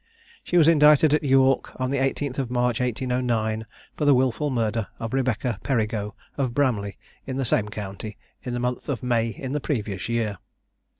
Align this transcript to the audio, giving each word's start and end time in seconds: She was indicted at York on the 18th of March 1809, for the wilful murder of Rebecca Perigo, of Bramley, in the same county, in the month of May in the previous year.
She 0.43 0.57
was 0.57 0.67
indicted 0.67 1.13
at 1.13 1.21
York 1.23 1.79
on 1.79 1.91
the 1.91 1.99
18th 1.99 2.39
of 2.39 2.49
March 2.49 2.79
1809, 2.79 3.67
for 3.95 4.03
the 4.05 4.15
wilful 4.15 4.49
murder 4.49 4.87
of 4.97 5.13
Rebecca 5.13 5.59
Perigo, 5.63 6.15
of 6.39 6.55
Bramley, 6.55 6.97
in 7.27 7.35
the 7.35 7.45
same 7.45 7.69
county, 7.69 8.17
in 8.41 8.53
the 8.53 8.59
month 8.59 8.89
of 8.89 9.03
May 9.03 9.27
in 9.27 9.51
the 9.51 9.61
previous 9.61 10.09
year. 10.09 10.39